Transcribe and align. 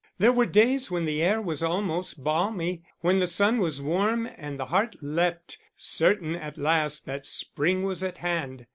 There 0.17 0.31
were 0.33 0.47
days 0.47 0.89
when 0.89 1.05
the 1.05 1.21
air 1.21 1.39
was 1.39 1.61
almost 1.61 2.23
balmy, 2.23 2.81
when 3.01 3.19
the 3.19 3.27
sun 3.27 3.59
was 3.59 3.83
warm 3.83 4.27
and 4.35 4.59
the 4.59 4.65
heart 4.65 4.95
leapt, 5.03 5.59
certain 5.77 6.35
at 6.35 6.57
last 6.57 7.05
that 7.05 7.21
the 7.25 7.29
spring 7.29 7.83
was 7.83 8.01
at 8.01 8.17
hand. 8.17 8.65